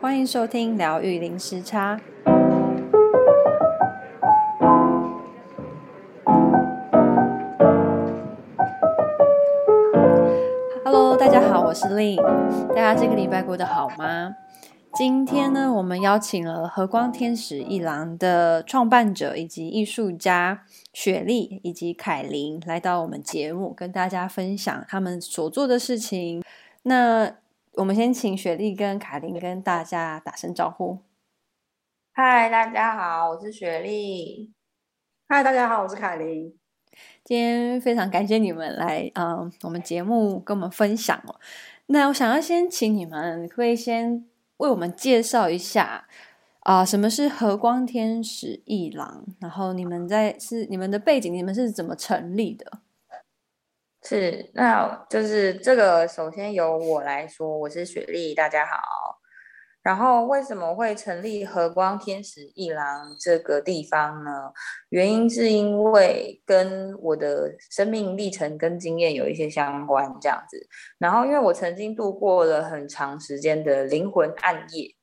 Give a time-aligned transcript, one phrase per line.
[0.00, 2.00] 欢迎收听疗愈零时差。
[10.84, 12.22] Hello，大家好，我是 Lynn。
[12.68, 14.36] 大家这个礼拜过得好吗？
[14.94, 20.62] 今天呢，我们邀请了和光天使一郎的创办者以及艺术家
[20.92, 26.44] 雪莉以及凯琳来到我们节目，跟大家分享他们所做的事情。
[26.84, 27.32] 那
[27.78, 30.98] 我们先请雪莉跟凯琳跟大家打声招呼。
[32.12, 34.52] 嗨，大家好，我是雪莉。
[35.28, 36.58] 嗨，大家好，我是凯琳。
[37.22, 41.36] 今天非常感谢你们来，嗯，我们节目跟我们分享哦。
[41.86, 44.26] 那我想要先请你们，可以先。
[44.56, 46.08] 为我们介绍一下
[46.62, 49.24] 啊、呃，什么是和光天使一郎？
[49.38, 52.80] 然后你们在是你们的背景，你们是怎么成立的？
[54.04, 58.78] 是，那就是这个，首先由我来说，我是雪莉，大家好。
[59.82, 64.30] 然后为什么会成立和光天使一郎这个地方呢？
[64.90, 70.66] 原因是因为跟我的生命历程跟经验有一些相关，这样子。
[70.98, 74.94] 然后因为我曾经度过了很长时间的灵魂暗夜，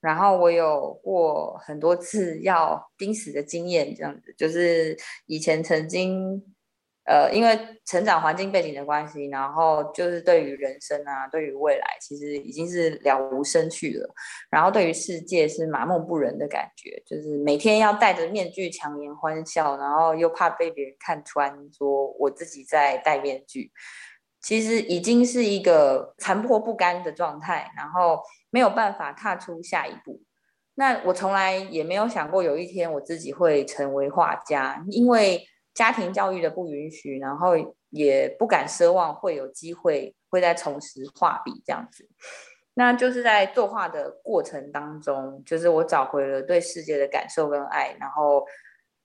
[0.00, 4.96] 然后我有过很多次要濒死的经验，这样子，就是
[5.26, 6.44] 以前曾经。
[7.06, 14.12] 呃，因为成长环境背景的关系，然后就是对于人生啊，对于未来，其实已经是了无生趣了。
[14.50, 23.70] 然后对于世界是麻木不仁的感觉，就是每天要戴着面具强颜欢笑，然后又怕被别人看穿，说我自己在戴面具，
[24.40, 30.20] 其实已经是一个残破不堪的状态，然后没有办法踏出下一步。
[30.74, 35.46] 那我从来也没有想过有一天我自己会成为画家，因为。
[35.76, 37.52] 家庭教育的不允许，然后
[37.90, 42.08] 也不敢奢望会有机会会再重拾画笔这样子。
[42.72, 48.42] 那就是在作画的过程当中，就是我找回了对世界的感受跟爱，然后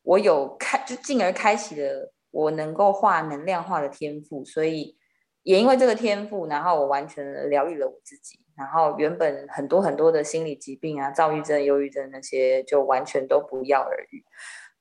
[0.03, 4.43] 我有开，就进而开启了我能够画能量画的天赋。
[4.45, 4.97] 所以
[5.43, 8.39] 也因为这个天赋，然后我完全疗愈了我自己。
[8.57, 14.23] 然后原本很多很多的心理疾病啊，躁郁症、忧郁症那些，就完全都不药而愈。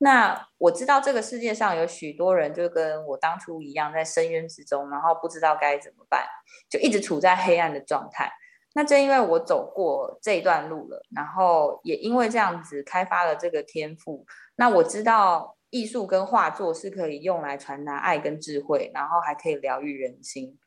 [0.03, 6.25] 那我知道这个世界上有许多人就跟我当初一样在深渊之中，然后不知道该怎么办，
[6.67, 8.31] 就一直处在黑暗的状态。
[8.73, 14.25] 那正因为我走过这一段路了，然后也因为这样子开发了这个天赋，
[14.55, 20.57] 那我知道艺术跟画作是可以用来传达爱跟智慧，然后还可以疗愈人心，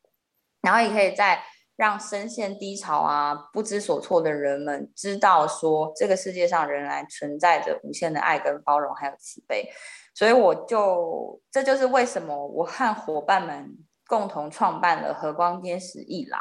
[0.62, 1.43] 然后也可以在。
[1.77, 9.69] 让深陷低潮啊、不知所措的人们知道，说这个世界上仍然存在着无限的爱跟包容，还有慈悲。
[10.15, 13.77] 所以我就，这就是为什么我和伙伴们
[14.07, 16.41] 共同创办了和光天使艺廊。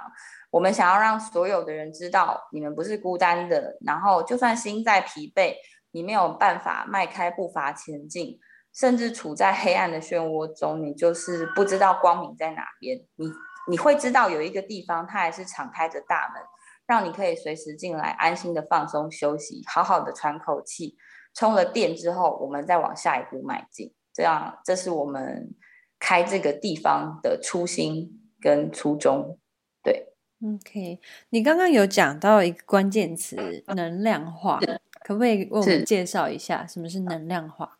[0.51, 3.75] 我们想要让所有的人知道，你们不是孤单的。
[3.83, 5.55] 然后，就算心在疲惫，
[5.89, 8.39] 你没有办法迈开步伐前进，
[8.71, 12.99] 甚至处在黑暗的漩涡中，你就是不知道光明在哪边。
[13.15, 13.31] 你。
[13.69, 16.41] 你会知道有一个地方，它还是敞开着大门，
[16.85, 20.97] 让你可以随时进来，安心的放松休息，好好的喘口气。
[21.33, 23.93] 充了电之后，我们再往下一步迈进。
[24.13, 25.55] 这样，这是我们
[25.97, 29.39] 开这个地方的初心跟初衷。
[29.81, 30.13] 对
[30.45, 30.99] ，OK。
[31.29, 34.59] 你刚刚有讲到一个关键词“能量化”，
[35.03, 37.77] 可不可以为我们介绍一下什么是能量化？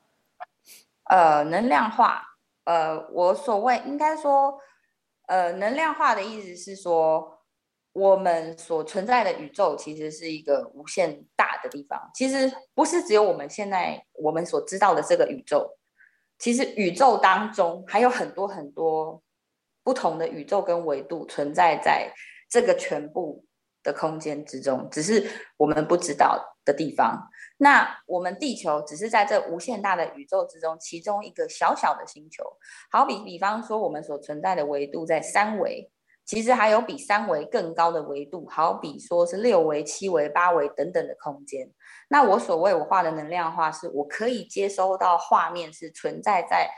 [1.10, 2.24] 呃，能量化，
[2.64, 4.58] 呃，我所谓应该说。
[5.28, 7.40] 呃，能量化的意思是说，
[7.94, 12.10] 我们所存在的宇宙其实是一个无限大的地方。
[12.14, 15.78] 其实不是只有我们现在我们所知道的这个宇宙，
[16.38, 19.22] 其实宇宙当中还有很多很多
[19.84, 22.12] 不同的宇宙跟维度存在在
[22.50, 23.46] 这个全部
[23.82, 25.26] 的空间之中，只是
[25.58, 27.30] 我们不知道的地方。
[27.58, 32.44] 那我们地球只是在这无限大的宇宙之中，其中一个小小的星球。
[32.92, 35.90] 好比比方说，我们所存在的维度在三维，
[36.26, 41.72] 其实还有比三维更高的维度，好比说是六维、七维、八维等等的空间。
[42.10, 46.70] 那我所谓我画的能量画，是我可以接收到画面是存在在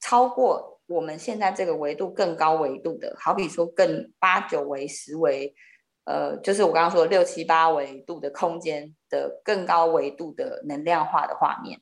[0.00, 5.54] 超过我们现在这个维度更高维度的，好比说更八九维、十维。
[6.04, 11.80] 呃，就是我刚刚说的六七八维度的空间的更高维度的能量化的画面，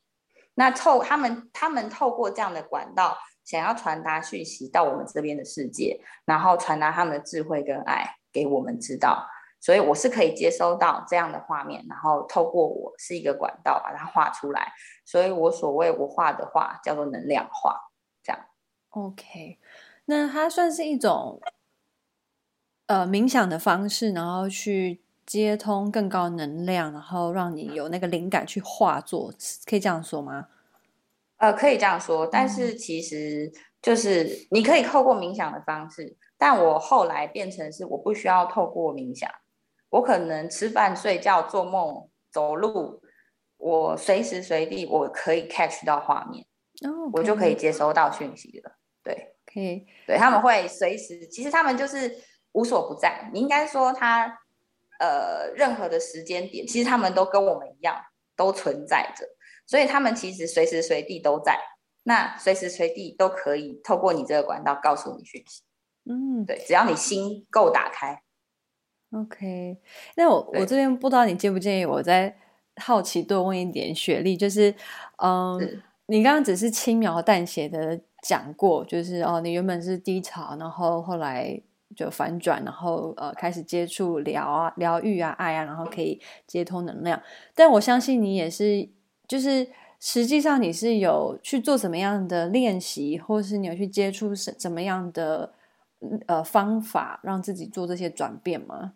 [0.55, 9.27] 那透他们他们透过这样的管道，想要传达讯息到我们这边的世界，然后传达他们的智慧跟爱给我们知道，
[9.61, 14.73] 所以我是可以接收到这样的画面，然后透过我是一个管道把它画出来，
[15.05, 17.77] 所以我所谓我画的画叫做能量画，
[18.23, 18.41] 这样。
[18.91, 19.59] OK，
[20.05, 21.41] 那它算是一种。
[22.93, 29.33] 呃，冥想的方式，然后去接通更高能量，然后让你有那个灵感去画作，
[29.65, 30.49] 可以这样说吗？
[31.39, 33.51] 呃，可以这样说，但是其实
[33.81, 39.31] 就是你可以透过冥想的方式，但我后来变成是我不需要透过冥想，
[39.89, 43.01] 我可能吃饭、睡觉、做梦、走路，
[43.57, 46.45] 我随时随地我可以 catch 到画面
[46.85, 47.11] ，oh, okay.
[47.15, 48.73] 我就可以接收到讯息了。
[49.03, 52.15] 对，可以.对，他们会随时，其实他们就是
[52.53, 53.31] 无所不在。
[53.33, 54.41] 你应该说他
[54.99, 57.97] 呃，任何的时间点，其实他们都跟我们一样，
[58.37, 59.27] 都存在着。
[59.67, 61.59] 所以他们其实随时随地都在，
[62.05, 65.63] 那随时随地都可以透过你这个管道告诉你讯息。
[66.05, 68.23] 嗯，对，只要你心够打开。
[69.13, 69.79] OK，
[70.17, 72.37] 那我我这边不知道你介不介意，我再
[72.77, 74.75] 好奇多问一点，雪莉，就是，
[75.19, 81.61] 嗯，是你刚刚只是轻描淡写的讲过，就是哦，你原本是低潮，然后后来
[81.95, 87.23] 就反转，然后呃开始接触疗啊、疗愈啊、爱啊，然后可以接通能量。
[87.55, 88.89] 但我相信你也是。
[89.29, 89.67] 就是
[89.99, 95.55] 实际上你是有去做什么样的练习，或是你有去接触什怎么样的
[96.27, 98.93] 呃方法，让自己做这些转变吗？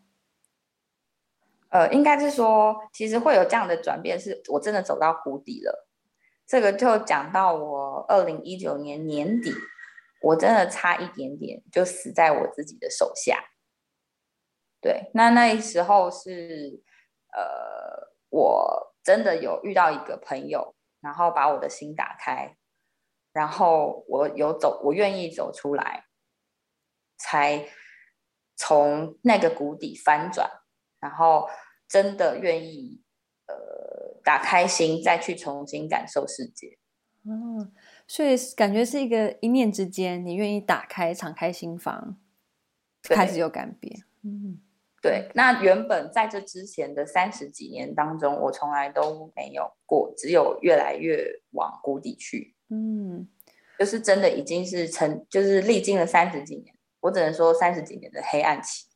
[1.70, 5.86] 呃，应该是说，其实会有这样的转变，是我真的走到谷底了。
[6.46, 9.50] 这个就讲到我二零一九年年底，
[10.22, 13.42] 我真的差一点点就死在我自己的手下。
[14.80, 16.82] 对，那那时候是
[17.32, 18.92] 呃我。
[19.06, 22.56] 真的有遇到一个朋友，然后把我的心打开，
[23.32, 26.06] 然后我有走，我愿意走出来，
[27.16, 27.68] 才
[28.56, 30.50] 从那个谷底翻转，
[30.98, 31.48] 然后
[31.86, 33.00] 真的愿意
[33.46, 36.76] 呃打开心，再去重新感受世界。
[37.22, 37.72] 嗯，
[38.06, 42.16] 所以感觉是一个一念之间，你愿意打开、敞开心房，
[43.02, 44.04] 开始有改变。
[44.22, 44.60] 嗯。
[45.02, 52.56] 对，那原本在这之前的三十几年当中，我从来都没有过，只有越来越往谷底去。
[52.70, 53.28] 嗯，
[53.78, 58.86] 就是真的已经是成，就是历经了三十几年，我只能说三十几年的黑暗期。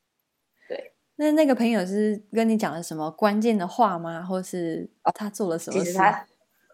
[0.68, 4.20] 对，那那个朋友是跟你讲了什么关键的话吗？
[4.24, 5.84] 或是他做了什么事？
[5.84, 6.26] 其实他，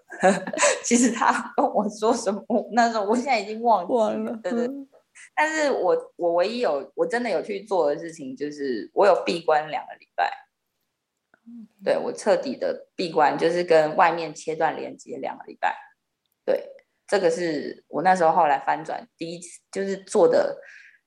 [0.84, 3.98] 其实他跟我说什么，那时候我现在已经忘记了。
[3.98, 4.36] 忘了。
[4.42, 4.68] 对对。
[5.34, 10.30] 但是我我唯一有我真的有去做的事情，就是我有闭关两个礼拜，
[11.82, 15.74] 对，我彻底的闭关，就是跟外面切断连接两个礼拜。
[16.44, 16.68] 对，
[17.06, 20.58] 这个是我那时候后来翻转第一次就是做的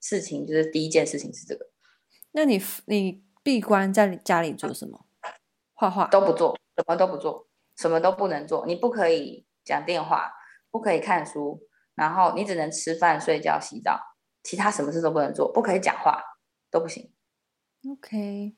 [0.01, 1.67] 事情，就是第一件事情是这个。
[2.31, 5.05] 那你你闭关在家里做什么？
[5.73, 7.47] 画画都不做，什么都不做，
[7.79, 8.65] 什么都不能做。
[8.65, 10.33] 你不可以讲电话，
[10.69, 11.65] 不可以看书。
[11.95, 13.99] 然后你只能吃饭、睡觉、洗澡，
[14.43, 16.21] 其他什么事都不能做，不可以讲话，
[16.69, 17.13] 都不行。
[17.89, 18.55] OK，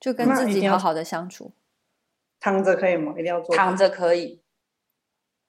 [0.00, 1.54] 就跟自己好好的相处。
[2.40, 3.12] 躺着可以吗？
[3.12, 3.54] 一定要坐。
[3.56, 4.42] 躺着可以，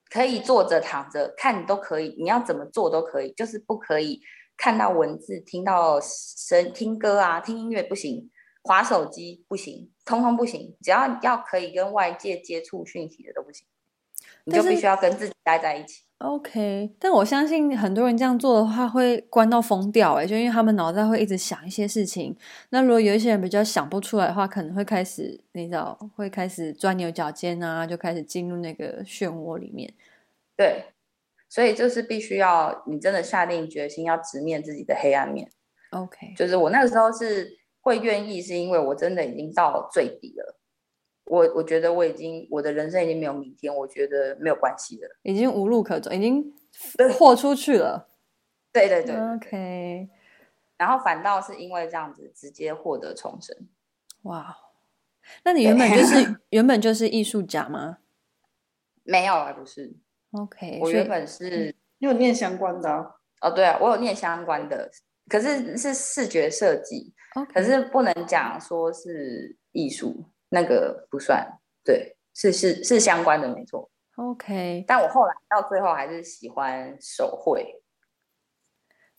[0.09, 4.21] 可以坐着、躺着看都可以，你要怎么做都可以，就是不可以
[4.55, 8.31] 看到文字、听到声、听歌啊、听音乐不行，
[8.67, 10.75] 滑手机不行，通通不行。
[10.81, 13.65] 只要要可以跟外界接触讯息的都不行，
[14.43, 16.03] 你就必须要跟自己待在一起。
[16.17, 22.35] OK，但我相信很多人这样做的话会关到疯掉哎，就因为他们脑袋会一直想一些事情。
[22.69, 29.93] 那如果有一些人比较想不出来的话，可能会开始你知道会开始钻牛角尖啊，就开始进入那个漩涡里面。
[30.55, 30.85] 对，
[31.47, 35.47] 所以就是必须要你真的下定决心要直面自己的黑暗面。
[35.91, 40.57] OK，就是我那个时候是会愿意，是因为我真的已经到最底了。
[41.23, 46.53] 我我觉得我已经我的人生已经没有明天，我觉得没有关系了，已经无路可走，已经
[47.17, 48.09] 豁出去了。
[48.73, 50.09] 对对对，OK。
[50.75, 53.55] 然后反倒是因为这样子直接获得重生。
[54.23, 54.55] 哇，
[55.45, 57.99] 那你原本就是原本就是艺术家吗？
[59.03, 59.95] 没有啊，不是。
[60.31, 63.15] OK，我原本是你有念相关的啊？
[63.41, 64.91] 哦，对啊，我有念相关的，
[65.29, 67.53] 可是是视觉设计，Okay.
[67.53, 70.25] 可是不能讲说是艺术。
[70.49, 73.91] 那个不算，对，是是是相关的，没错。
[74.15, 77.81] OK，但我后来到最后还是喜欢手绘。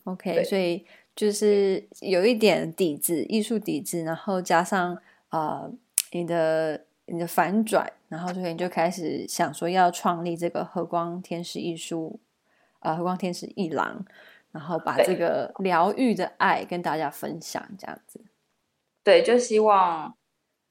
[0.05, 4.95] OK，所以就是有一点底子，艺术底子，然后加上
[5.27, 5.73] 啊、呃，
[6.13, 12.19] 你的你的反转，然后所以你就开始想说要创立这个和光天使艺术
[12.79, 14.03] 啊、呃，和光天使艺廊，
[14.51, 18.25] 然后把这个疗愈的爱跟大家分享，这样子。
[19.03, 20.15] 对，就希望。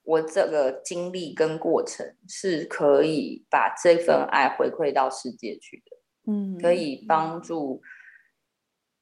[0.05, 7.83] 我这个经历跟过程是可以把这份爱回馈到世界去的，嗯，可以帮助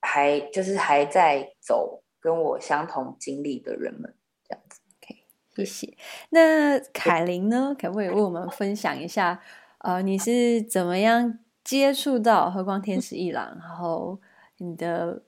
[0.00, 4.16] 还就是还在走跟我相同经历的人们，
[4.49, 4.80] 这样子。
[5.00, 5.23] OK，
[5.54, 5.97] 谢谢。
[6.30, 7.73] 那凯琳呢？
[7.80, 9.40] 可不可以为我们分享一下？
[9.78, 13.56] 呃，你是怎么样接触到和光天使一郎？
[13.61, 14.21] 然后
[14.59, 15.23] 你的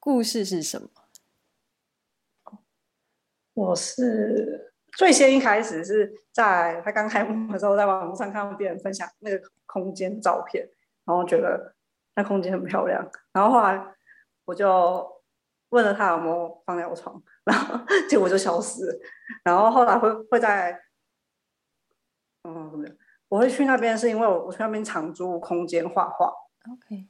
[0.00, 0.88] 故事是什么？
[3.54, 10.68] 我是最先一开始是在他刚开幕的时候，在网络上看到别人分享那个空间照片，
[11.04, 11.74] 然后觉得
[12.14, 13.94] 那空间很漂亮，然后后来
[14.44, 15.22] 我就
[15.70, 18.98] 问了他有没有放在我床，然后 结果就消失了。
[19.42, 20.78] 然后后来会会在，
[22.44, 22.96] 嗯，
[23.28, 26.32] 我会去那边是因为我我去那边长租空间画画。
[26.72, 27.06] OK，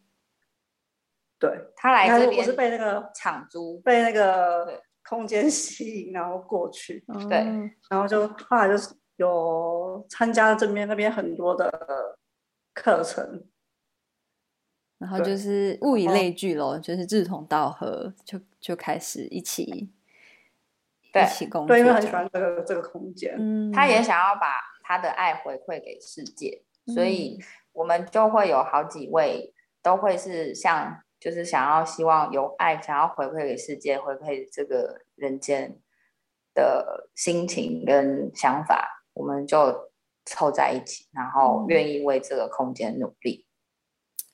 [1.38, 4.82] 对，他来这边我是被那个场租被那个。
[5.08, 7.38] 空间吸引，然后过去，对，
[7.88, 12.18] 然后就后来就是有参加这边那边很多的
[12.74, 13.44] 课程，
[14.98, 15.36] 然后就。
[15.36, 19.88] 是物以类聚咯，就是志同道合，就就开始一起
[21.12, 27.38] 对一起工作，对，因为很喜欢这个这个空间，嗯，他也想要把他的爱回馈给世界，所以
[27.70, 31.00] 我们就会有好几位都会是像。
[31.26, 35.76] 就是想要希望有爱，想要回馈给世界，回馈这个人间
[36.54, 39.90] 的心情跟想法，我们就
[40.24, 43.44] 凑在一起，然后愿意为这个空间努力，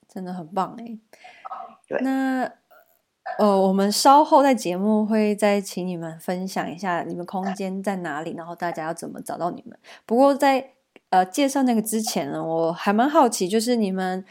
[0.07, 0.99] 真的很棒哎。
[1.87, 2.43] 对，那
[3.39, 9.75] 呃，我们稍后在节目会再请你们分享一下你们空间在哪里，然后大家要怎么找到你们。
[10.05, 10.75] 不过在
[11.09, 14.23] 呃介绍那个之前呢，我还蛮好奇，就是你们。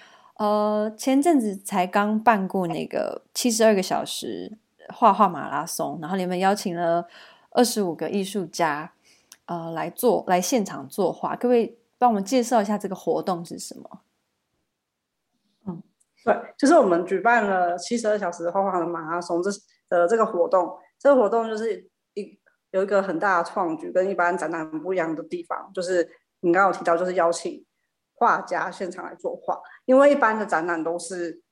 [0.42, 4.58] 呃，前阵子才刚办过那个七十二个小时
[4.88, 7.06] 画画马拉松，然后你们邀请了
[7.50, 8.92] 二十五个艺术家，
[9.46, 14.00] 呃，来做来现场作画，各位帮我们介绍一下这个活动是什么？
[15.66, 15.80] 嗯，
[16.24, 19.48] 对，就是我们举办了七十二小时画画的马拉松，这
[19.90, 22.36] 呃这个活动，这个活动就是一
[22.72, 26.02] 有一个很大的创举，跟一般展览不一样的地方，就是
[26.40, 27.64] 你刚刚有提到，就是邀请。
[28.22, 31.42] 画家现场来作画，因为一般的展览都是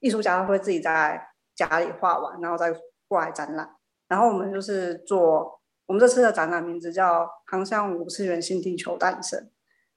[0.00, 1.22] 艺术家会自己在
[1.54, 2.74] 家里画完，然后再
[3.06, 3.76] 过来展览。
[4.08, 9.38] 然后我们就是做，我们这次的展览名字叫《航向五次元新地球诞生》。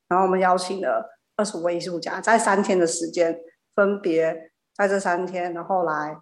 [0.10, 3.40] 然后我们邀请了二十五位艺术家，在三天的时间，
[3.74, 6.18] 分别在这三天，然后来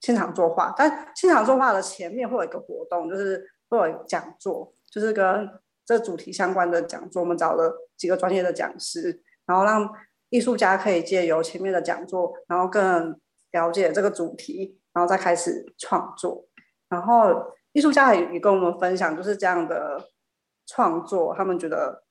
[0.00, 0.74] 现场作画。
[0.76, 5.48] 但现场作画的前面会有一个活动，就是会有讲座，就是跟
[5.84, 7.22] 这主题相关的讲座。
[7.22, 9.22] 我们找了几个专业的讲师。
[9.46, 9.88] 然后让
[10.28, 13.18] 艺术家可以借由前面的讲座，然后更
[13.52, 16.48] 了解这个主题，然后再开始创作。
[16.88, 20.10] 然后艺术家也也跟我们分享，就是这样的
[20.66, 22.02] 创作，他们觉得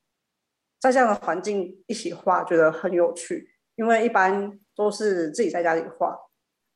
[0.80, 3.50] 在这样的环境一起画，觉得很有趣。
[3.76, 6.18] 因为一般都是自己在家里画，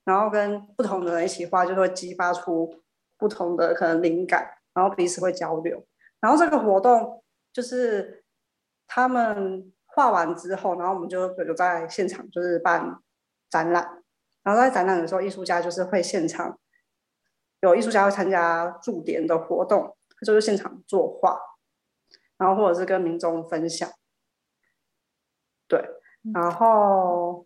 [0.04, 2.84] 然后跟不同的人一起画，就会激发出
[3.18, 5.86] 不同的可能灵感，然后彼此会交流。
[6.20, 7.24] 然后这个活动
[7.54, 8.26] 就是
[8.86, 9.72] 他们。
[9.96, 13.00] 画完之后，然后我们就留在现场，就是办
[13.50, 14.04] 展览。
[14.44, 16.58] 然后在展览的时候，艺术家就是会现场
[17.62, 21.40] 有艺术家会参加驻点的活动，就是现场作画，
[22.38, 23.90] 然后或者是跟民众分享。
[25.68, 25.84] 对，
[26.34, 27.46] 然后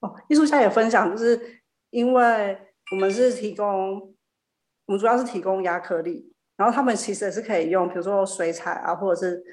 [0.00, 4.16] 哦，艺术家也分享，就是因为我们是提供，
[4.86, 6.35] 我们主要是提供亚克力。
[6.56, 9.44] 然后他们其实也是可以用，比如说水彩啊，或者是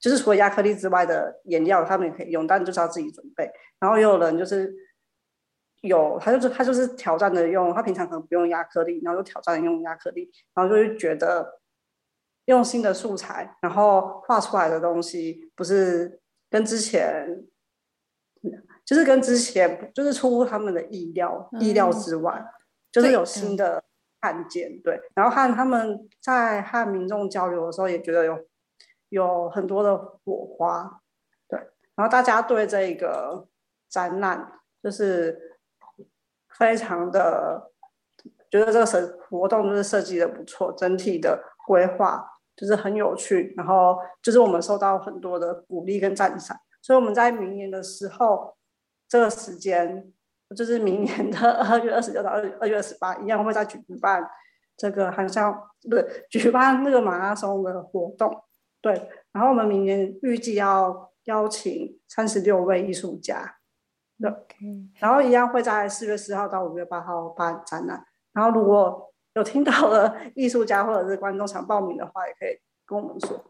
[0.00, 3.48] 就是除了亚克力之外的颜料，他们也可以用，但就是要自己准备。
[3.78, 4.74] 然后也有人就是
[5.82, 11.60] 有，他就是他就是挑战的用，他平常可能不用亚克力，然后就挑战用亚克力，然后就会觉得
[12.46, 16.20] 用新的素材，然后画出来的东西不是
[16.50, 17.44] 跟之前，
[18.84, 22.44] 就是跟之前就是出乎他们的意料，嗯、意料之外，
[22.90, 23.84] 就是有新的。
[24.22, 28.38] 看见对，然后和他们在和民众交流的时候，也觉得有
[29.08, 31.00] 有很多的火花，
[31.48, 31.58] 对，
[31.96, 33.48] 然后大家对这个
[33.88, 35.58] 展览就是
[36.56, 37.72] 非常的
[38.48, 42.24] 觉得这个设活动就是设计的不错，整体的规划
[42.54, 48.56] 就是很有趣，然后就是我们受到很多的鼓励跟赞赏，所以我们在明年的时候
[49.08, 50.12] 这个时间。
[50.54, 54.26] 就是明年的 二月二十六到二二月二十八，一样会在举办
[54.76, 55.52] 这个航向，
[55.88, 58.34] 不是举办那个马拉松的活动。
[58.80, 58.92] 对，
[59.32, 63.58] 然后我们明年预计要邀请三十六位艺术家，
[64.20, 64.88] 对，Okay.
[64.98, 68.04] 然后一样会在四月四号到五月八号办展览。
[68.32, 73.44] 然后如果有听到的 艺术家或者是观众想报名的话，也可以跟我们说。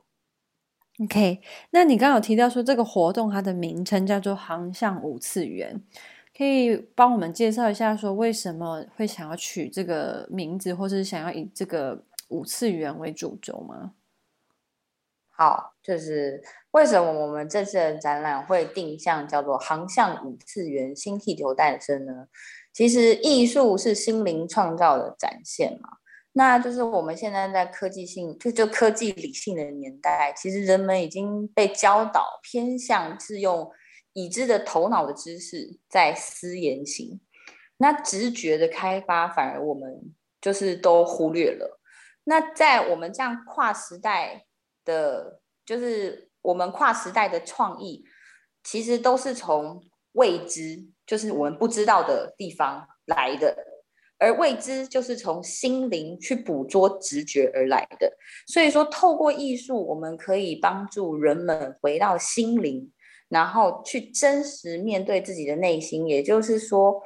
[1.03, 1.41] OK，
[1.71, 5.83] 那你刚刚有提到说这个活动它的名称叫做航向五次元。
[6.37, 13.93] 可以帮我们介绍一下，说为什么会想要取这个名字，或是想要以这个五次元为主轴吗？
[15.35, 22.29] 好，就是为什么我们这次的展览会定向叫做“航向五次元，新地球诞生”呢？
[22.73, 25.89] 其实艺术是心灵创造的展现嘛。
[26.33, 33.71] 那就是我们现在在科技性就就科技理性的年代，其实人们已经被教导偏向是用
[34.13, 37.21] 已知的头脑的知识在思言行，
[37.79, 41.81] 那直觉的开发反而我们就是都忽略了。
[42.25, 44.47] 那在我们这样跨时代
[44.85, 48.05] 的，就是我们跨时代的创意，
[48.63, 53.57] 其实都是从未知，就是我们不知道的地方来的。
[54.19, 58.17] 而未知就是从心灵去捕捉直觉而来的，
[58.47, 62.93] 所以说透过艺术，我们可以帮助人们回到心灵，
[63.33, 67.03] 然后去真实面对自己的内心，也就是说，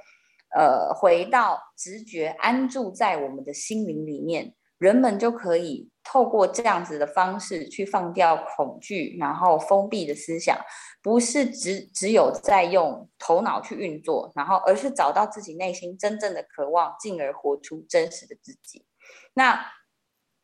[0.54, 4.54] 呃，回到直觉安住在我们的心灵里面。
[4.78, 10.54] 人们就可以透过这样子的方式去放掉恐惧，然后封闭的思想，
[11.02, 18.84] 不是只只有在用头脑去运作，然后而是找到自己内心真正的渴望，进而活出真实的自己。
[19.32, 19.64] 那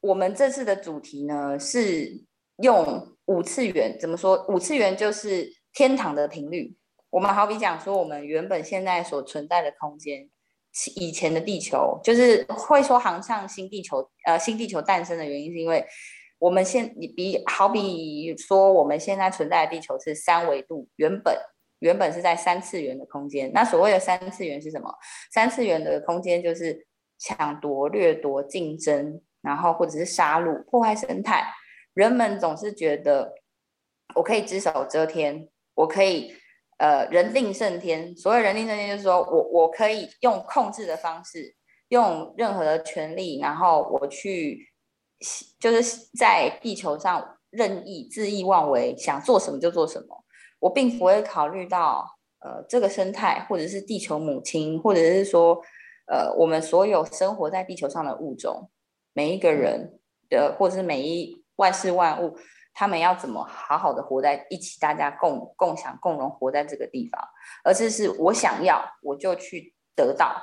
[0.00, 2.24] 我们这次的主题呢，是
[2.56, 4.46] 用五次元，怎么说？
[4.48, 6.74] 五次元就是天堂的频率。
[7.10, 10.28] 我们好比讲说，我们原本现在所存在的空间。
[10.96, 15.84] 以前的地球就是会说航向新地球，呃，新地球诞生的原因是因为
[16.38, 21.36] 我们现你比好比说我们现在存在的地球是三维度，原本
[21.80, 23.52] 原本是在三次元的空间。
[23.52, 24.90] 那所谓的三次元是什么？
[25.30, 26.86] 三次元的空间就是
[27.18, 31.44] 抢夺、掠夺、竞争，然后或者是杀戮、破坏生态。
[31.92, 33.34] 人们总是觉得
[34.14, 36.34] 我可以只手遮天，我可以。
[36.78, 38.16] 呃，人定胜天。
[38.16, 41.54] 所谓人定胜天，就是说我我可以用控制的方式，
[41.90, 44.66] 用任何的权利，然后我去，
[45.60, 50.24] 就是在地球上任意恣意妄为，想做什么就做什么。
[50.58, 52.04] 我并不会考虑到
[52.40, 55.62] 呃这个生态，或者是地球母亲，或者是说
[56.10, 58.68] 呃我们所有生活在地球上的物种，
[59.12, 62.36] 每一个人的，或者是每一万事万物。
[62.74, 64.80] 他们要怎么好好的活在一起？
[64.80, 67.20] 大家共共享、共荣，活在这个地方，
[67.64, 70.34] 而是是我想要，我就去得到，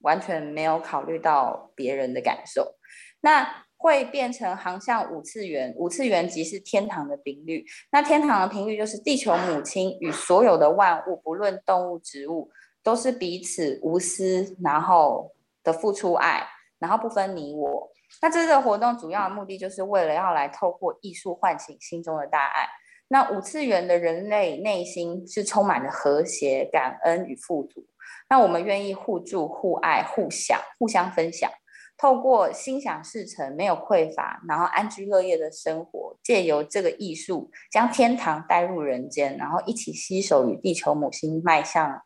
[0.00, 2.76] 完全没有考虑到别人的感受。
[3.20, 7.64] 那会变成航向五次元，五次元即是天堂的频率。
[7.92, 12.50] 那天堂的频率就是地球母亲与所有的万物，不论动物、植物，
[12.82, 16.46] 都是彼此无私，然后的付出爱，
[16.78, 17.89] 然后不分你我。
[18.22, 22.68] 那这个活动主要的目的就是为了要来透过艺术唤醒心中的大爱。
[23.08, 27.86] 那五次元的人类内心是充满了和谐、感恩与富足。
[28.28, 31.50] 那我们愿意互助、互爱、互享、互相分享，
[31.96, 42.02] 透过心想事成、没有匮乏，然后安居乐业的生活，借由这个艺术将天堂带入人间，然后一起携手与地球母亲迈向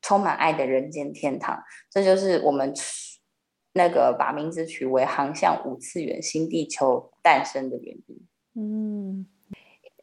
[0.00, 1.62] 充满爱的人间天堂。
[1.90, 2.74] 这就是我们。
[3.74, 8.26] 那个把名字取为“航向五次元，新地球诞生”的原因。
[8.54, 9.26] 嗯，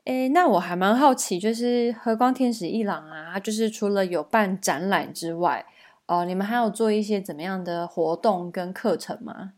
[0.06, 5.66] 诶，那我还蛮好奇，就是和光天使一郎啊，就是除了有办展览之外，
[6.08, 9.54] 哦、呃，你们还有做一些怎么样的活动跟课程吗？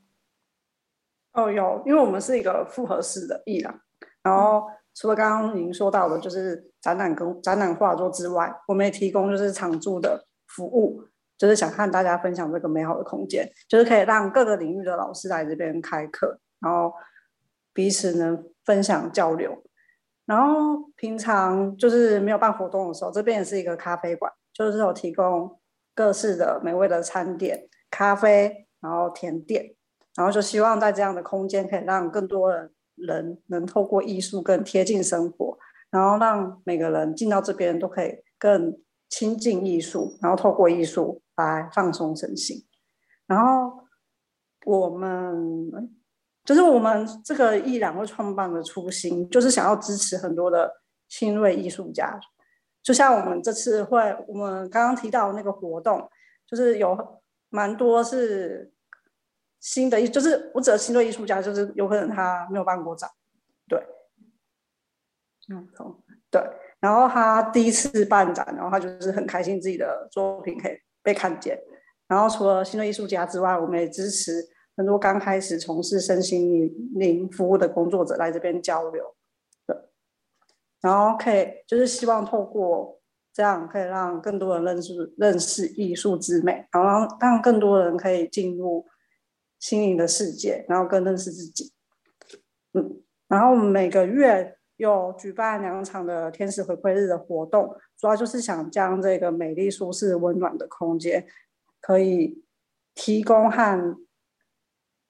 [1.33, 3.79] 哦，有，因为我们是一个复合式的艺廊，
[4.23, 4.63] 然后
[4.95, 11.03] 除了刚刚您说到的，就是展览跟展览画作之外，我们也提供就是常驻的服务。
[11.37, 16.93] 就是想和大家分享这个美好的空间，就是可以让各个领域的老师来这边开课，然后
[17.73, 19.63] 彼此能分享交流。
[20.25, 25.57] 然后平常就是没有办活动的时候，这边也是一个咖啡馆，就是有提供
[25.95, 29.73] 各式的美味的餐点、咖啡，然后甜点，
[30.15, 35.57] 然后就希望在这样的空间可以让更多的人能透过艺术更贴近生活，
[35.91, 38.77] 然后让每个人进到这边都可以更
[39.09, 41.21] 亲近艺术，然后透过艺术。
[41.37, 42.65] 来放松身心，
[43.27, 43.85] 然后
[44.65, 45.69] 我们
[46.43, 52.19] 就是我们这个艺廊会创办的初心，就是想要支持很多的新锐艺术家。
[52.81, 56.09] 就像我们这次会，我们刚刚提到那个活动，
[56.47, 56.97] 就是有
[57.49, 58.73] 蛮多是
[59.59, 63.07] 新的，就是我指的新锐艺术家，就是有可能他没有办过展，
[63.67, 63.79] 对，
[65.49, 66.41] 嗯，好，对，
[66.79, 70.77] 然后他第一次办展，然后他就是很开心自己的作品可以。
[71.03, 71.57] 被看见，
[72.05, 79.15] 然后除了新锐艺术家之外，我们也支持很多刚开始从事身心灵服务的工作者来这边交流。
[79.65, 79.73] 对，
[80.81, 82.99] 然后可以就是希望透过
[83.31, 88.85] 这样可以让更多人认识认识艺术之美，然后让更多人可以进入
[89.57, 91.71] 心灵的世界，然后更认识自己。
[92.73, 101.27] 嗯，然后每个月有举办两场的天使回馈日的活动，主要就是想将这个美丽、舒适、温暖的空间，
[101.81, 102.43] 可以
[102.95, 103.97] 提供和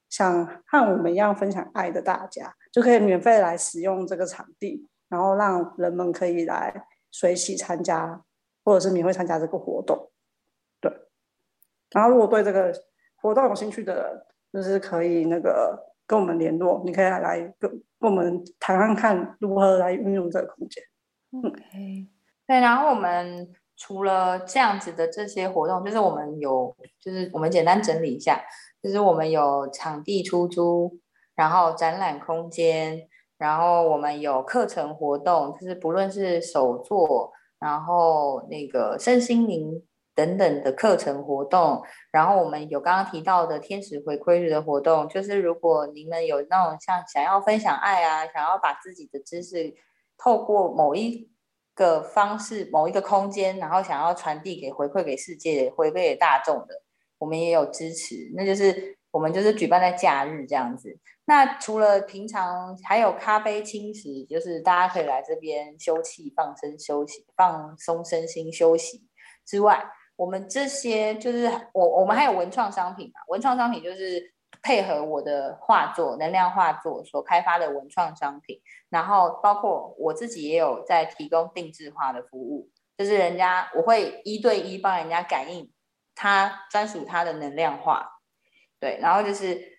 [0.09, 6.87] 想和我们一样分享爱的大家，就可以免费来使用这个场地，然后让人们可以来。
[7.09, 8.21] 随喜参加，
[8.63, 10.11] 或者是免费参加这个活动，
[10.79, 10.91] 对。
[11.89, 12.71] 然后如果对这个
[13.15, 20.83] 活动有兴趣的，就是可以那个跟我们联络，你可以来跟跟我们谈谈看如何来运用这个空间。
[21.43, 22.07] OK，
[22.47, 22.59] 对。
[22.59, 28.41] 然后我们除了这样子的这些活动，就是我们有，就是我们简单整理一下，
[28.81, 30.97] 就是我们有场地出租，
[31.35, 33.07] 然后展览空间。
[33.37, 39.83] 然后我们有课程活动，就是不论是手作，然后那个身心灵
[40.17, 41.83] 等等的课程活动。
[42.11, 49.75] 然后我们有刚刚提到的天使回馈日的活动，就是如果你们有那种像想要分享爱啊，想要把自己的知识
[50.17, 51.29] 透过某一
[51.75, 56.81] 个方式、某一个空间，然后想要传递给回馈给世界、回馈给大众的，
[57.19, 58.15] 我们也有支持。
[58.35, 60.97] 那就是我们就是举办在假日这样子。
[61.25, 69.05] 那除了平常还有咖啡轻食，就是大家可以来这边休憩、放松、休息、放松身心、休息
[69.45, 69.85] 之外，
[70.17, 73.21] 我们这些就是我我们还有文创商品嘛？
[73.29, 85.71] 文创商品就是配合我的画作、能量画作所开发的文创商品，然后包括我自己也有在提供定制化的服务，就是人家我会一对一帮人家感应
[86.13, 88.05] 他专属他的能量画，
[88.81, 89.77] 对，然后就是。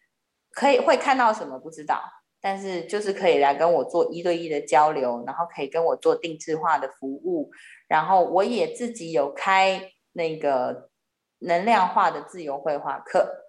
[0.51, 2.03] 可以会看到什么不知道，
[2.41, 7.51] 但是就是可以来跟我做一对一的交流，然后可以跟我做定制化的服务，
[7.87, 9.81] 然后我也自己有开
[10.19, 10.91] 那个
[11.39, 13.47] 能量化的自由绘画课，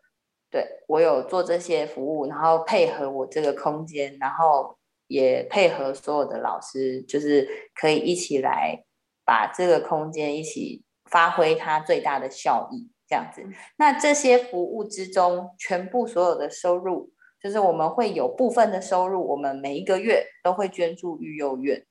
[0.51, 4.77] 对，我有做这些服务，然后配合我这个空间，然后
[5.07, 8.85] 也配合所有的老师，就是可以一起来
[9.25, 12.89] 把这个空间一起发挥它最大的效益。
[13.09, 13.41] 这样子，
[13.77, 21.83] 那这些服务之中，全部所有的收入，就是我们会有部分的收入，我们每一个月都会捐助育幼院。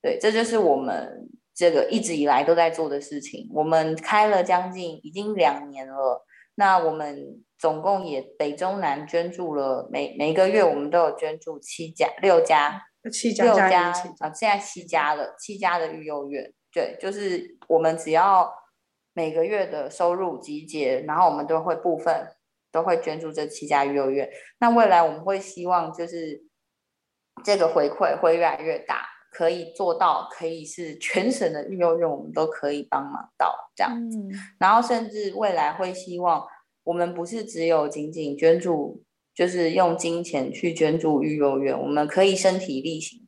[0.00, 3.48] 对，这就是我们这个一直以来都在做的事情。
[3.52, 6.24] 我们开了将近已经两年了，
[6.56, 16.52] 那我们总共也北中南捐助了每每一个月，我们都有捐助七家、六家、七家、六家啊，现在七家了，七家的育幼院。
[16.72, 18.52] 对，就是我们只要。
[19.16, 22.34] 每个月的收入集结，然后我们都会部分
[22.72, 24.28] 都会捐助这七家育幼院。
[24.58, 26.42] 那未来我们会希望就是
[27.44, 34.18] 这个回馈会越来越大，可以做到可以是全省的育幼院，我们都可以帮忙到这样子。
[34.60, 36.46] 然后甚至未来会希望
[36.84, 39.02] 我们不是只有仅仅捐助，
[39.34, 43.20] 就是用金钱去捐助育幼院，我们可以身体力行。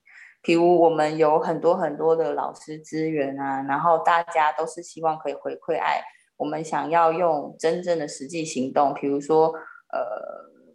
[0.45, 6.01] 譬如我们有很多很多的老师资源啊，然后大家都是希望可以回馈爱，
[6.37, 9.49] 我们想要用真正的实际行动，比如说
[9.93, 10.01] 呃，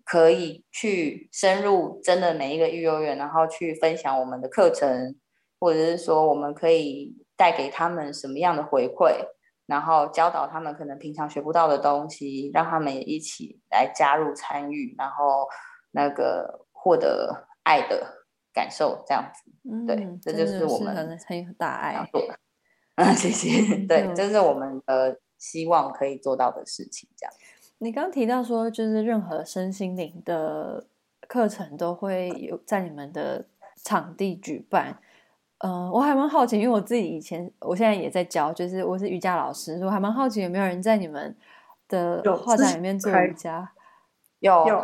[0.04, 5.16] 可以去深入真的每一个育幼院，然后去分享我们的课程，
[5.62, 9.16] 或者是说我们可以带给他们什么样的回馈，
[9.66, 15.48] 然后教导他们可能平常学不到的东西，让他们也一起来加入参与，然后
[15.92, 18.18] 那个获得爱的。
[18.54, 21.94] 感受这样子，嗯、对，这就是我们很很大爱
[22.96, 27.08] 啊，谢谢，对，这是我们的希望可以做到的事情。
[27.16, 27.34] 这样，
[27.78, 30.86] 你刚提到说，就是任何身心灵的
[31.30, 33.46] 课程都会有在你们的
[33.86, 35.00] 场地举办。
[35.64, 41.36] 嗯、呃，我还蛮好奇，因为我自己以前，我现在也在教，就是我是瑜伽老师，我还蛮好奇有没有人在你们
[41.88, 43.72] 的画展里面做瑜伽？
[44.40, 44.78] 有，有，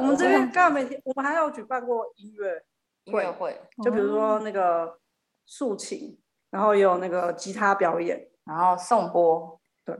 [0.00, 2.64] 我们这边刚好每天，我们还有举办过音乐。
[3.12, 4.98] 会会，就比如说那个
[5.44, 9.94] 竖琴，然后也有那个吉他表演，然后颂钵，对，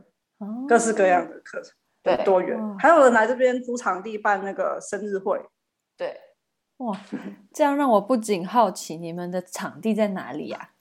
[0.67, 2.59] 各式各样的课程，对，多元。
[2.79, 5.39] 还有人来这边租场地办那个生日会，
[5.95, 6.19] 对，
[6.77, 6.99] 哇，
[7.53, 10.71] 这样让我不仅好奇，你们的场地在哪里呀？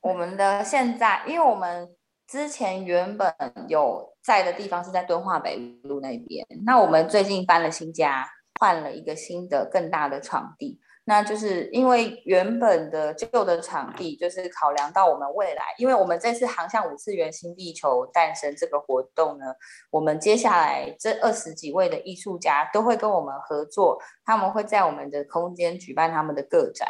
[0.00, 1.94] 我们的现在，因为我们
[2.26, 3.34] 之前原本
[3.68, 8.26] 有在的地方是在敦化北路那边，那我们最近搬了新家，
[8.58, 10.80] 换了一个新的更大的场地。
[11.08, 19.46] 那就是因为原本的旧的场地，就是考量到我们未来，因为我们这次航向五次元新地球诞生这个活动呢，
[19.90, 26.86] 我们接下来这二十几位的艺术家都会跟我们合作，他们会在我们的空间举办他们的个展。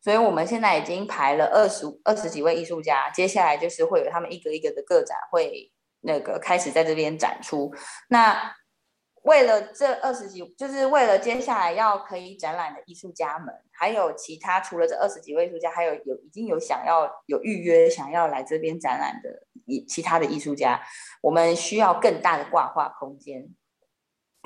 [0.00, 7.74] 所以我们现在已经排了二十二十几位艺术家，接下来就是会有他们一个一个的个展会那个开始在这边展出。
[8.08, 8.54] 那
[9.22, 20.80] 为了这二十几，就是为了接下来要可以展览的艺术家们，还有其他除了这二十几位艺术家，还有有已经有想要有预约想要来这边展览的艺其他的艺术家，
[21.20, 23.46] 我们需要更大的挂画空间。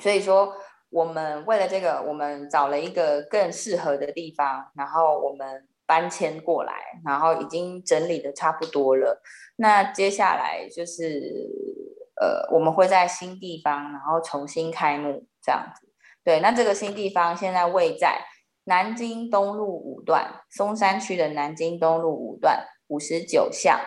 [0.03, 0.53] 所以说，
[0.91, 9.23] 我们为了这个，我们找了一个更适合的地方，然后我们搬迁过来，然后已经整理的差不多了。
[9.55, 11.74] 那接下来就是。
[12.21, 15.93] 呃，我们会在新地方，然后重新开幕这样子。
[16.23, 18.25] 对，那这个新地方现在位在
[18.65, 23.79] 南京东路五段，松山区的南京东路五段五十九巷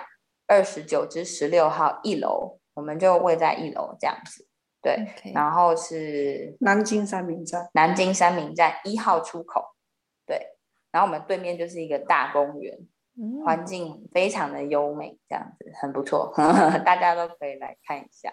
[0.45, 4.47] 二十九至十六号一楼，我们就位在一楼这样子。
[4.81, 5.33] 对，Okay.
[5.33, 9.73] 然后是南京三明站，南京三明站一号出口。
[10.25, 10.55] 对，
[10.91, 12.77] 然后我们对面就是一个大公园。
[13.43, 16.31] 环境非常的优美，这样子很不错，
[16.85, 18.31] 大家都可以来看一下。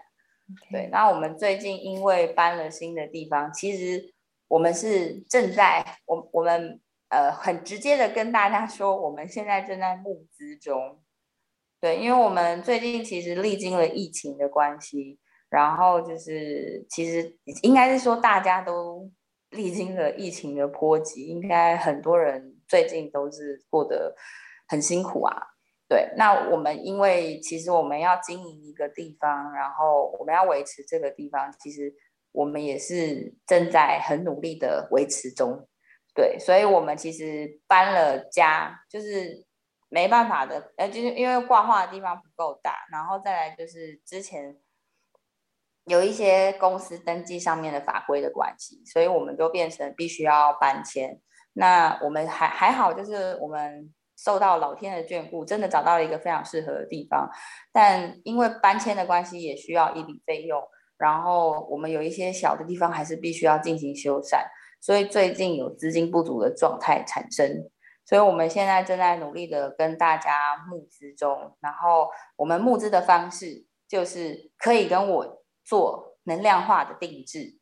[0.70, 4.12] 对，那我们最近因为搬了新的地方，其实
[4.47, 11.01] 我们是正在我我们呃很直接的跟大家说，我们现在正在募资中。
[11.81, 15.18] 对，因为我们最近其实历经了疫情的关系，
[15.49, 19.11] 然后就是其实应该是说大家都
[19.51, 24.14] 历经了疫情的波及，应该很多人最近都是过得。
[24.74, 25.37] 很辛苦啊，
[25.88, 26.12] 对。
[26.16, 31.94] 那我们因为其实我们要经营一个地方，然后我们要维持这个地方，其实
[32.32, 35.68] 我们也是正在很努力的维持中，
[36.12, 36.37] 对。
[36.40, 39.46] 所以我们其实搬了家，就是
[39.88, 44.58] 没办法的，呃，就是因为挂画的地方不够大，然后再来就是之前
[45.84, 51.20] 有一些公司登记上面的法规的关系，所以我们就变成必须要搬迁。
[51.52, 53.94] 那我们还还好，就是我们。
[54.24, 57.28] 受到老天的眷顾，真的找到了一个非常适合的地方，
[57.72, 60.62] 但因为搬迁的关系，也需要一笔费用。
[60.96, 64.38] 然后我们有一些小的地方还是必须要进行修缮，
[64.80, 67.68] 所以最近有资金不足的状态产生。
[68.06, 71.56] 所以我们现在正在努力的跟大家募资中。
[71.60, 77.58] 然后我们募资的方式就是可以跟我做能量化的定制，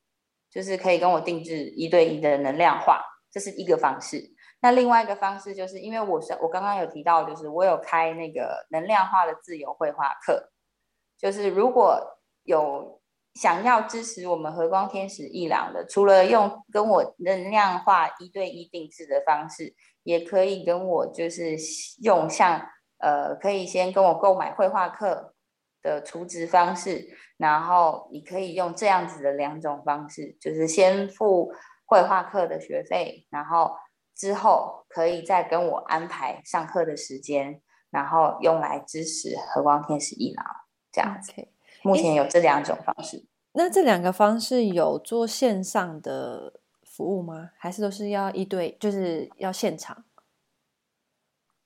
[0.50, 4.34] 就是可以跟我定制一对一的能量化，这是一个方式。
[4.62, 10.52] 那另外一个方式，就是因为我是我刚刚有提到，就是我有开那个能量化的自由绘画课，
[11.18, 13.02] 就是如果有
[13.34, 21.56] 想要支持我们和光天使艺廊的，除了用跟我能量化一对一定制的方式，也可以跟我就是
[22.00, 22.64] 用像
[22.98, 25.34] 呃，可以先跟我购买绘画课
[25.82, 31.52] 的储值方式，然后你可以用这样子的两种方式，就是先付
[31.84, 33.72] 绘画课的学费，然后。
[34.22, 40.46] 之后可以再跟我安排上课的时间，然后用来支持和光天使艺廊
[40.92, 41.32] 这样子。
[41.32, 41.48] Okay.
[41.82, 43.26] 目前有这两种方式。
[43.54, 47.50] 那这两个方式有做线上的服务吗？
[47.58, 50.04] 还是都是要一对，就是要现场？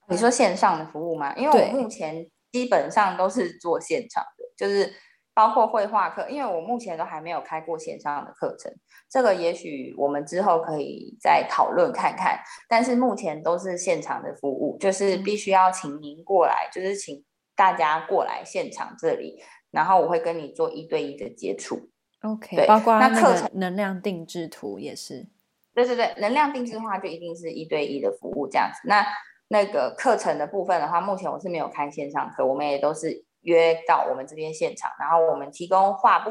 [0.08, 1.36] 你说线上的服务吗？
[1.36, 4.94] 因为我目前基本上都是做现场的，就是。
[5.36, 8.72] 包括绘画课，因为我目前都还没有开过线上的课程，
[9.10, 12.40] 这个也许我们之后可以再讨论看看。
[12.70, 17.22] 但是目前都是现场的服务，就是必须要请您过来，就是请
[17.54, 19.38] 大家过来现场这里，
[19.70, 21.90] 然后我会跟你做一对一的接触。
[22.22, 25.28] OK，对，包括那课程能量定制图也是。
[25.74, 28.88] 对对对，能量定制化就一定是一对一的服务这样子。
[28.88, 29.06] 那
[29.48, 33.25] 那个课程的部分的话，目前我是没有开线上课，我们也都是。
[33.46, 36.30] 约到我们这边现场，然后我们提供画布，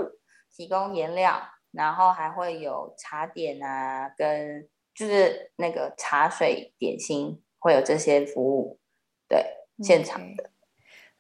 [0.54, 8.80] 提供颜料，然后还会有茶点啊，跟就是那个茶水点心会有这些服务，
[9.30, 9.46] 对，
[9.82, 10.44] 现场的。
[10.44, 10.48] Okay.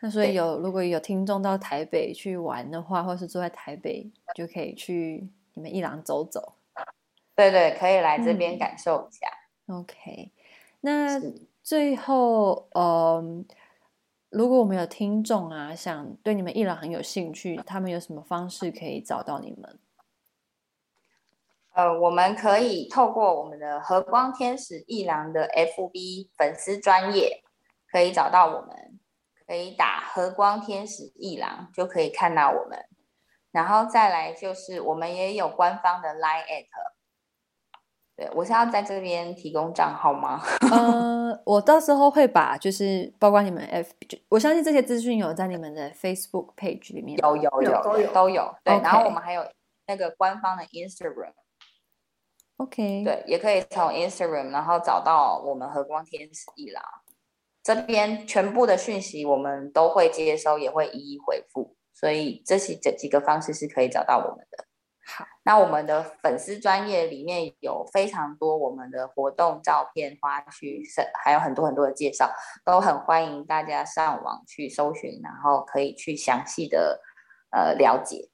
[0.01, 6.55] 那所以有如果有听众到台北去玩的话，或是住在台北，就可以去你们艺廊走走。
[7.37, 9.27] 对对，可以来这边感受一下。
[9.67, 10.31] 嗯、OK，
[10.81, 11.21] 那
[11.63, 13.45] 最后，嗯。
[14.35, 19.79] 如果我们有听众啊，想对你们一郎很有兴趣，他们有什么方式可以找到你们？
[21.73, 27.45] 呃，我们可以透过我们的和光天使一郎的 FB 粉丝专业，
[27.89, 28.99] 可以找到我们，
[29.47, 32.77] 可以打和光天使一郎就可以看到我们。
[33.51, 36.65] 然后再来就是我们也有官方的 Line@
[38.17, 40.41] 对，我是要在这边提供账号吗？
[40.71, 43.91] 呃，我到时候会把，就是包括你们 F，
[44.29, 48.55] 我相信这些资讯有在你们的 Facebook page 里面，有有有都有都有。
[48.63, 48.81] 对，Okay.
[48.83, 49.45] 然后我们还有
[49.87, 51.33] 那个官方的 Instagram。
[52.57, 56.81] OK，对，也可以从 Instagram 然后找到我们和光天使一啦
[57.61, 61.75] 这边全部的讯息，我们都会接收，也会一一回复。
[61.93, 64.65] 所以这些这几个方式是可以找到我们的。
[65.07, 70.81] 好，那我们的粉丝专页里面有非常多我们的活动照片、花絮，
[71.23, 72.31] 还有很多很多的介绍，
[72.65, 77.01] 都很欢迎大家上网去搜寻，然后可以去详细的
[77.51, 78.29] 呃了解。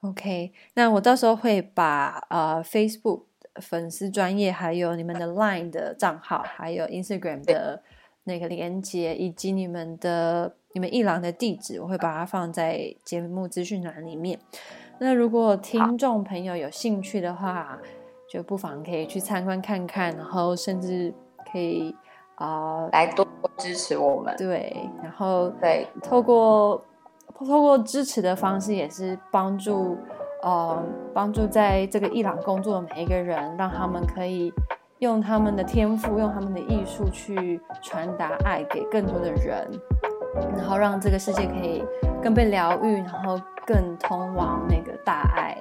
[0.00, 3.26] OK，那我到时候会把呃 Facebook
[3.60, 7.84] 粉丝专业，还有你们的 Line 的账号，还有 Instagram 的
[8.24, 14.40] 那个连接，以及你们的你们一郎的地址，我会把它放在节目资讯栏里面。
[15.00, 17.78] 那如果听众朋友有兴趣的话，
[18.28, 21.14] 就不妨可以去参观看看，然后甚至
[21.52, 21.94] 可以
[22.34, 24.34] 啊、呃、来多多支持我们。
[24.36, 26.84] 对，然后对，透过
[27.38, 29.96] 透过支持的方式，也是帮助
[30.42, 30.82] 呃
[31.14, 34.52] 帮助在这个伊朗工作的每一个人，让他们可以
[34.98, 39.70] 用他们的天赋，用他们的艺术去传达爱给更多的人，
[40.56, 41.84] 然后让这个世界可以
[42.22, 43.40] 更被疗愈，然后。
[43.68, 45.54] 更通往那个大爱，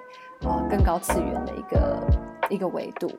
[0.46, 1.98] 呃，更高次元的一个
[2.52, 3.12] 一个维度。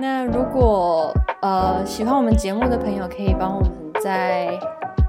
[0.00, 3.70] 那如果呃喜欢我们节目的朋友，可以帮我们
[4.02, 4.58] 在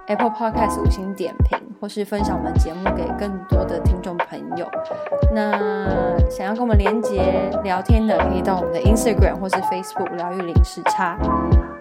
[0.05, 4.69] Apple Podcast 五星点评，或是分享我们节目给更多的听众朋友。
[5.33, 11.17] 那想要跟我们连接聊天的，可以到我们的 Instagram 或是 Facebook 疗愈零时差。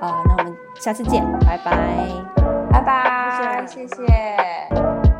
[0.01, 2.09] 啊、那我们下次见，拜拜，
[2.71, 3.87] 拜拜，谢谢。
[3.87, 5.15] 谢谢。